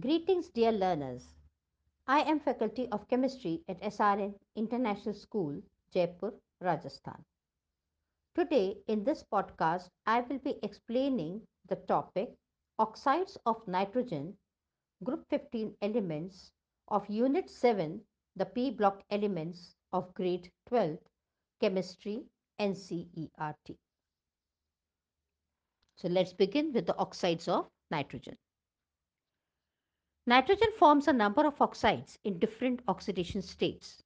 Greetings, 0.00 0.48
dear 0.48 0.72
learners. 0.72 1.36
I 2.08 2.22
am 2.22 2.40
faculty 2.40 2.88
of 2.90 3.06
chemistry 3.06 3.62
at 3.68 3.80
SRN 3.80 4.34
International 4.56 5.14
School, 5.14 5.62
Jaipur, 5.92 6.34
Rajasthan. 6.60 7.24
Today, 8.34 8.82
in 8.88 9.04
this 9.04 9.22
podcast, 9.22 9.90
I 10.04 10.22
will 10.22 10.40
be 10.40 10.58
explaining 10.64 11.46
the 11.68 11.76
topic 11.76 12.30
Oxides 12.76 13.38
of 13.46 13.68
Nitrogen, 13.68 14.36
Group 15.04 15.28
15 15.30 15.76
elements 15.80 16.50
of 16.88 17.08
Unit 17.08 17.48
7, 17.48 18.04
the 18.34 18.46
P 18.46 18.72
block 18.72 19.04
elements 19.10 19.76
of 19.92 20.12
Grade 20.14 20.50
12, 20.66 20.98
Chemistry, 21.60 22.24
NCERT. 22.58 23.76
So, 25.94 26.08
let's 26.08 26.32
begin 26.32 26.72
with 26.72 26.86
the 26.86 26.96
oxides 26.98 27.46
of 27.46 27.70
nitrogen. 27.92 28.36
Nitrogen 30.26 30.72
forms 30.78 31.06
a 31.06 31.12
number 31.12 31.46
of 31.46 31.60
oxides 31.60 32.18
in 32.24 32.38
different 32.38 32.80
oxidation 32.88 33.42
states. 33.42 34.02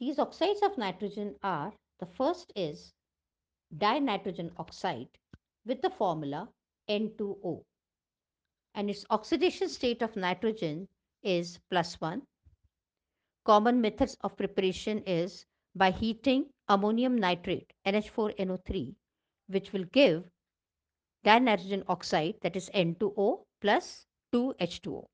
These 0.00 0.18
oxides 0.18 0.62
of 0.62 0.78
nitrogen 0.78 1.36
are 1.42 1.74
the 2.00 2.06
first 2.06 2.50
is 2.56 2.94
dinitrogen 3.76 4.50
oxide 4.56 5.10
with 5.66 5.82
the 5.82 5.90
formula 5.90 6.48
N2O 6.88 7.64
and 8.74 8.88
its 8.88 9.04
oxidation 9.10 9.68
state 9.68 10.00
of 10.00 10.16
nitrogen 10.16 10.88
is 11.22 11.58
plus 11.70 12.00
1. 12.00 12.22
Common 13.44 13.80
methods 13.82 14.16
of 14.22 14.38
preparation 14.38 15.02
is 15.06 15.44
by 15.74 15.90
heating 15.90 16.46
ammonium 16.68 17.16
nitrate 17.16 17.70
NH4NO3 17.86 18.94
which 19.48 19.72
will 19.74 19.84
give 19.84 20.24
dinitrogen 21.26 21.84
oxide 21.88 22.36
that 22.40 22.56
is 22.56 22.70
N2O 22.70 23.44
plus 23.62 24.06
2H2O. 24.34 25.06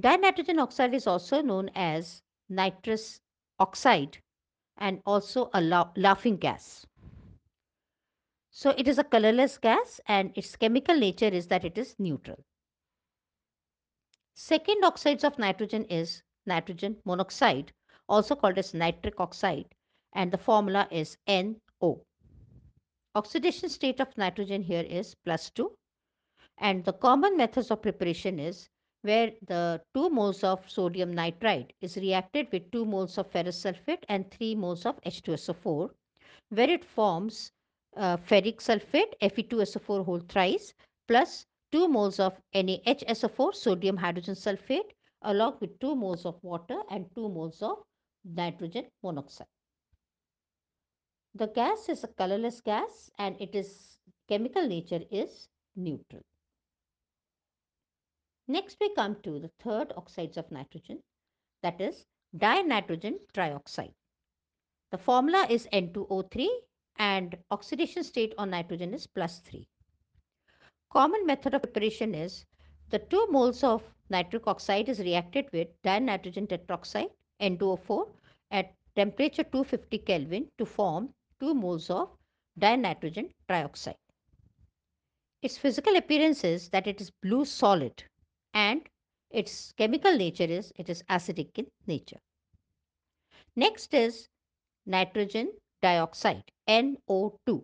Dinitrogen 0.00 0.58
oxide 0.58 0.94
is 0.94 1.06
also 1.06 1.42
known 1.42 1.70
as 1.74 2.22
nitrous 2.48 3.20
oxide 3.58 4.18
and 4.78 5.02
also 5.04 5.50
a 5.52 5.60
la 5.60 5.90
laughing 5.96 6.36
gas. 6.36 6.86
So 8.50 8.70
it 8.70 8.88
is 8.88 8.98
a 8.98 9.04
colorless 9.04 9.58
gas 9.58 10.00
and 10.08 10.32
its 10.36 10.56
chemical 10.56 10.96
nature 10.96 11.26
is 11.26 11.46
that 11.48 11.64
it 11.64 11.78
is 11.78 11.94
neutral. 11.98 12.42
Second 14.34 14.84
oxides 14.84 15.24
of 15.24 15.38
nitrogen 15.38 15.84
is 15.84 16.22
nitrogen 16.46 16.96
monoxide 17.04 17.72
also 18.08 18.34
called 18.34 18.58
as 18.58 18.72
nitric 18.72 19.20
oxide 19.20 19.66
and 20.14 20.32
the 20.32 20.38
formula 20.38 20.88
is 20.90 21.18
NO. 21.28 22.04
Oxidation 23.14 23.68
state 23.68 24.00
of 24.00 24.16
nitrogen 24.16 24.62
here 24.62 24.86
is 24.88 25.14
plus 25.24 25.50
2 25.50 25.77
and 26.60 26.84
the 26.84 26.92
common 26.92 27.36
methods 27.36 27.70
of 27.70 27.82
preparation 27.82 28.38
is 28.38 28.68
where 29.02 29.32
the 29.46 29.80
2 29.94 30.10
moles 30.10 30.42
of 30.42 30.68
sodium 30.68 31.12
nitrite 31.14 31.72
is 31.80 31.96
reacted 31.96 32.50
with 32.52 32.70
2 32.72 32.84
moles 32.84 33.16
of 33.16 33.30
ferrous 33.30 33.62
sulfate 33.62 34.04
and 34.08 34.30
3 34.30 34.54
moles 34.56 34.84
of 34.84 35.00
H2SO4 35.02 35.90
where 36.50 36.70
it 36.70 36.84
forms 36.84 37.52
uh, 37.96 38.16
ferric 38.16 38.58
sulfate 38.60 39.12
Fe2SO4 39.22 40.04
whole 40.04 40.20
thrice 40.20 40.72
plus 41.06 41.46
2 41.72 41.88
moles 41.88 42.18
of 42.18 42.40
NaHSO4 42.54 43.54
sodium 43.54 43.96
hydrogen 43.96 44.34
sulfate 44.34 44.90
along 45.22 45.58
with 45.60 45.78
2 45.80 45.94
moles 45.94 46.24
of 46.24 46.42
water 46.42 46.80
and 46.90 47.06
2 47.14 47.28
moles 47.28 47.62
of 47.62 47.78
nitrogen 48.24 48.86
monoxide. 49.02 49.46
The 51.34 51.46
gas 51.48 51.88
is 51.88 52.04
a 52.04 52.08
colorless 52.08 52.60
gas 52.60 53.10
and 53.18 53.40
it 53.40 53.54
is 53.54 53.98
chemical 54.28 54.66
nature 54.66 55.02
is 55.10 55.48
neutral. 55.76 56.22
Next 58.50 58.78
we 58.80 58.88
come 58.94 59.16
to 59.24 59.38
the 59.38 59.50
third 59.58 59.92
oxides 59.94 60.38
of 60.38 60.50
nitrogen 60.50 61.02
that 61.62 61.78
is 61.82 62.06
dinitrogen 62.34 63.18
trioxide. 63.34 63.92
The 64.90 64.96
formula 64.96 65.46
is 65.50 65.68
N2O3 65.70 66.48
and 66.96 67.36
oxidation 67.50 68.02
state 68.02 68.32
on 68.38 68.48
nitrogen 68.48 68.94
is 68.94 69.06
plus 69.06 69.40
3. 69.40 69.68
Common 70.90 71.26
method 71.26 71.52
of 71.52 71.60
preparation 71.60 72.14
is 72.14 72.46
the 72.88 72.98
2 72.98 73.26
moles 73.30 73.62
of 73.62 73.82
nitric 74.08 74.46
oxide 74.46 74.88
is 74.88 75.00
reacted 75.00 75.52
with 75.52 75.68
dinitrogen 75.82 76.48
tetroxide 76.48 77.10
N2O4 77.42 78.08
at 78.50 78.74
temperature 78.96 79.44
250 79.44 79.98
Kelvin 79.98 80.50
to 80.56 80.64
form 80.64 81.12
2 81.40 81.52
moles 81.52 81.90
of 81.90 82.08
dinitrogen 82.58 83.30
trioxide. 83.46 83.98
Its 85.42 85.58
physical 85.58 85.96
appearance 85.96 86.44
is 86.44 86.70
that 86.70 86.86
it 86.86 86.98
is 86.98 87.10
blue 87.10 87.44
solid 87.44 88.04
and 88.60 88.88
its 89.30 89.72
chemical 89.72 90.16
nature 90.16 90.50
is 90.58 90.72
it 90.76 90.88
is 90.88 91.02
acidic 91.16 91.58
in 91.58 91.66
nature. 91.86 92.20
Next 93.54 93.94
is 93.94 94.28
nitrogen 94.86 95.52
dioxide 95.80 96.50
NO2. 96.68 97.62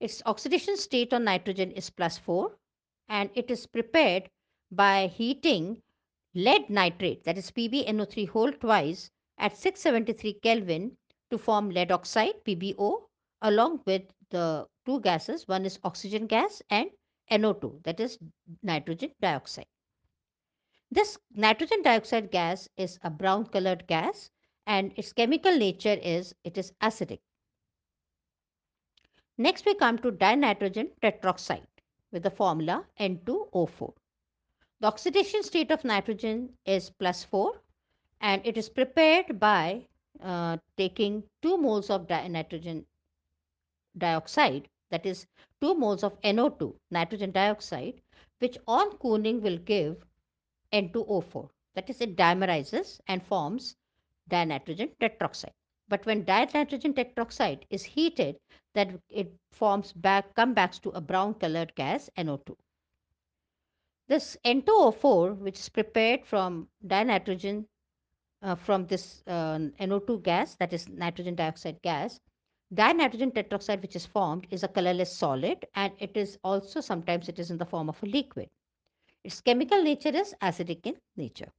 Its 0.00 0.22
oxidation 0.26 0.76
state 0.76 1.12
on 1.12 1.24
nitrogen 1.24 1.72
is 1.72 1.90
plus 1.90 2.18
4 2.18 2.56
and 3.08 3.30
it 3.34 3.50
is 3.50 3.66
prepared 3.66 4.30
by 4.70 5.06
heating 5.08 5.82
lead 6.34 6.68
nitrate 6.70 7.24
that 7.24 7.38
is 7.38 7.50
PbNO3 7.50 8.28
whole 8.28 8.52
twice 8.52 9.10
at 9.38 9.56
673 9.56 10.34
Kelvin 10.34 10.96
to 11.30 11.38
form 11.38 11.70
lead 11.70 11.90
oxide 11.90 12.44
PbO 12.44 13.08
along 13.42 13.80
with 13.86 14.02
the 14.30 14.68
two 14.86 15.00
gases 15.00 15.48
one 15.48 15.64
is 15.64 15.80
oxygen 15.82 16.26
gas 16.26 16.62
and 16.70 16.90
NO2 17.30 17.82
that 17.84 18.00
is 18.00 18.18
nitrogen 18.62 19.12
dioxide. 19.20 19.66
This 20.90 21.18
nitrogen 21.34 21.82
dioxide 21.82 22.30
gas 22.30 22.68
is 22.76 22.98
a 23.02 23.10
brown 23.10 23.46
colored 23.46 23.86
gas 23.86 24.30
and 24.66 24.92
its 24.96 25.12
chemical 25.12 25.56
nature 25.56 25.98
is 26.02 26.34
it 26.44 26.56
is 26.56 26.72
acidic. 26.82 27.20
Next 29.36 29.66
we 29.66 29.74
come 29.74 29.98
to 29.98 30.10
dinitrogen 30.10 30.90
tetroxide 31.02 31.66
with 32.10 32.22
the 32.22 32.30
formula 32.30 32.86
N2O4. 32.98 33.92
The 34.80 34.86
oxidation 34.86 35.42
state 35.42 35.70
of 35.70 35.84
nitrogen 35.84 36.56
is 36.64 36.90
plus 36.90 37.24
4 37.24 37.60
and 38.20 38.44
it 38.46 38.56
is 38.56 38.68
prepared 38.68 39.38
by 39.38 39.86
uh, 40.22 40.56
taking 40.76 41.22
2 41.42 41.56
moles 41.58 41.90
of 41.90 42.08
di 42.08 42.28
nitrogen 42.28 42.86
dioxide 43.96 44.68
that 44.90 45.04
is 45.04 45.26
2 45.60 45.74
moles 45.74 46.02
of 46.02 46.20
NO2 46.22 46.74
nitrogen 46.90 47.30
dioxide 47.30 48.00
which 48.38 48.58
on 48.66 48.96
cooling 48.98 49.40
will 49.40 49.58
give 49.58 49.96
N2O4 50.72 51.48
that 51.74 51.90
is 51.90 52.00
it 52.00 52.16
dimerizes 52.16 53.00
and 53.06 53.22
forms 53.22 53.76
dinitrogen 54.30 54.90
tetroxide. 55.00 55.54
But 55.88 56.04
when 56.06 56.24
dinitrogen 56.24 56.94
tetroxide 56.94 57.62
is 57.70 57.84
heated 57.84 58.38
that 58.74 58.90
it 59.08 59.32
forms 59.52 59.92
back 59.92 60.34
come 60.34 60.54
back 60.54 60.72
to 60.82 60.90
a 60.90 61.00
brown 61.00 61.34
colored 61.34 61.74
gas 61.74 62.10
NO2 62.16 62.56
this 64.08 64.36
N2O4 64.44 65.38
which 65.38 65.60
is 65.60 65.68
prepared 65.68 66.24
from 66.26 66.68
dinitrogen 66.86 67.66
uh, 68.42 68.54
from 68.54 68.86
this 68.86 69.22
uh, 69.26 69.58
NO2 69.80 70.22
gas, 70.22 70.54
that 70.56 70.72
is 70.72 70.88
nitrogen 70.88 71.34
dioxide 71.34 71.80
gas, 71.82 72.20
dinitrogen 72.74 73.32
tetroxide 73.32 73.80
which 73.80 73.96
is 73.96 74.04
formed 74.06 74.46
is 74.50 74.62
a 74.62 74.68
colorless 74.68 75.16
solid 75.16 75.64
and 75.74 75.92
it 75.98 76.16
is 76.16 76.38
also 76.44 76.80
sometimes 76.80 77.28
it 77.28 77.38
is 77.38 77.50
in 77.50 77.58
the 77.58 77.64
form 77.64 77.88
of 77.88 78.02
a 78.02 78.06
liquid. 78.06 78.48
Its 79.24 79.40
chemical 79.40 79.82
nature 79.82 80.14
is 80.14 80.34
acidic 80.42 80.86
in 80.86 80.96
nature. 81.16 81.50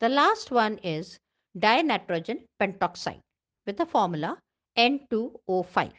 The 0.00 0.08
last 0.08 0.50
one 0.50 0.78
is 0.78 1.18
dinitrogen 1.58 2.46
pentoxide 2.60 3.20
with 3.66 3.76
the 3.76 3.86
formula 3.86 4.38
N2O5. 4.76 5.92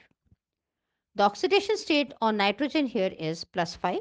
The 1.15 1.23
oxidation 1.23 1.77
state 1.77 2.13
on 2.21 2.37
nitrogen 2.37 2.87
here 2.87 3.13
is 3.17 3.43
plus 3.43 3.75
5 3.75 3.99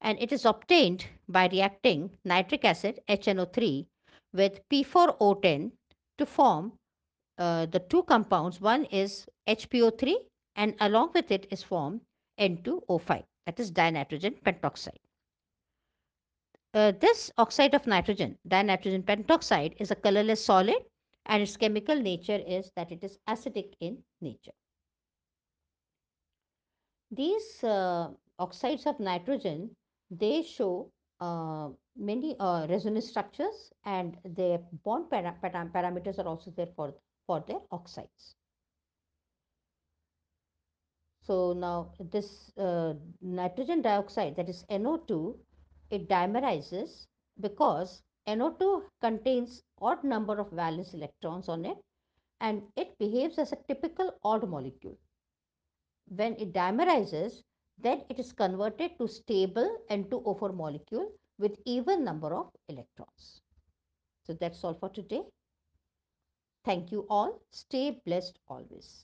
and 0.00 0.18
it 0.20 0.32
is 0.32 0.44
obtained 0.44 1.06
by 1.28 1.48
reacting 1.48 2.10
nitric 2.24 2.64
acid 2.64 3.00
HNO3 3.08 3.86
with 4.32 4.60
P4O10 4.68 5.72
to 6.18 6.26
form 6.26 6.77
uh, 7.38 7.66
the 7.66 7.78
two 7.78 8.02
compounds. 8.04 8.60
One 8.60 8.84
is 8.86 9.26
HPO3 9.48 10.14
and 10.56 10.74
along 10.80 11.12
with 11.14 11.30
it 11.30 11.46
is 11.50 11.62
formed 11.62 12.00
N2O5 12.38 13.24
that 13.46 13.58
is 13.60 13.72
dinitrogen 13.72 14.42
pentoxide. 14.42 15.00
Uh, 16.74 16.92
this 17.00 17.30
oxide 17.38 17.74
of 17.74 17.86
nitrogen, 17.86 18.36
dinitrogen 18.46 19.02
pentoxide, 19.02 19.74
is 19.78 19.90
a 19.90 19.94
colorless 19.94 20.44
solid 20.44 20.76
and 21.26 21.42
its 21.42 21.56
chemical 21.56 21.96
nature 21.96 22.40
is 22.46 22.70
that 22.76 22.92
it 22.92 23.02
is 23.02 23.18
acidic 23.28 23.74
in 23.80 23.98
nature. 24.20 24.52
These 27.10 27.64
uh, 27.64 28.08
oxides 28.38 28.86
of 28.86 29.00
nitrogen, 29.00 29.70
they 30.10 30.42
show 30.42 30.90
uh, 31.20 31.70
many 31.96 32.36
uh, 32.38 32.66
resonance 32.68 33.08
structures 33.08 33.72
and 33.84 34.16
their 34.24 34.58
bond 34.84 35.10
para 35.10 35.34
para 35.40 35.70
parameters 35.74 36.18
are 36.18 36.28
also 36.28 36.52
there 36.56 36.68
for, 36.76 36.94
for 37.28 37.44
their 37.46 37.60
oxides. 37.70 38.34
So 41.28 41.52
now 41.52 41.92
this 42.00 42.50
uh, 42.56 42.94
nitrogen 43.20 43.82
dioxide, 43.82 44.34
that 44.36 44.48
is 44.48 44.64
NO2, 44.70 45.36
it 45.90 46.08
dimerizes 46.08 47.06
because 47.40 48.02
NO2 48.26 48.82
contains 49.02 49.62
odd 49.80 50.02
number 50.04 50.38
of 50.38 50.50
valence 50.52 50.94
electrons 50.94 51.50
on 51.50 51.66
it 51.66 51.76
and 52.40 52.62
it 52.76 52.98
behaves 52.98 53.38
as 53.38 53.52
a 53.52 53.58
typical 53.68 54.14
odd 54.24 54.48
molecule. 54.48 54.96
When 56.08 56.34
it 56.36 56.54
dimerizes, 56.54 57.42
then 57.78 58.04
it 58.08 58.18
is 58.18 58.32
converted 58.32 58.98
to 58.98 59.06
stable 59.06 59.78
N2O4 59.90 60.54
molecule 60.54 61.12
with 61.38 61.58
even 61.66 62.04
number 62.04 62.34
of 62.34 62.48
electrons. 62.68 63.42
So 64.26 64.32
that's 64.32 64.64
all 64.64 64.74
for 64.74 64.88
today. 64.88 65.22
Thank 66.68 66.92
you 66.92 67.04
all. 67.10 67.40
Stay 67.50 67.90
blessed 68.06 68.38
always. 68.48 68.96